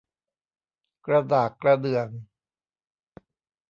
[1.05, 2.09] กระดากกระเดื่อง